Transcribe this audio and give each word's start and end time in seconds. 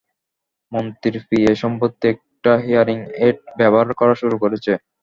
মন্ত্রীর 0.71 1.15
পিএ 1.27 1.53
সম্প্রতি 1.61 2.05
একটা 2.13 2.51
হিয়ারিং 2.63 2.99
এইড 3.19 3.37
ব্যবহার 3.59 3.87
করা 3.99 4.15
শুরু 4.21 4.35
করেছে। 4.43 4.71